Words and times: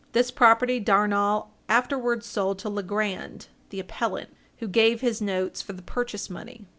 This 0.13 0.31
property 0.31 0.81
Darnall 0.83 1.49
afterwards 1.69 2.25
sold 2.25 2.57
to 2.57 2.69
Legrand, 2.69 3.49
the 3.69 3.79
appellant, 3.79 4.33
who 4.57 4.67
gave 4.67 5.01
his 5.01 5.21
notes 5.21 5.61
for 5.61 5.73
the 5.73 5.83
purchase 5.83 6.27
money. 6.27 6.65